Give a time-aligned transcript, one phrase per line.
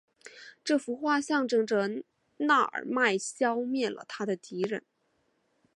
[0.63, 2.03] 这幅画象征着
[2.37, 4.83] 那尔迈消灭了他的敌人。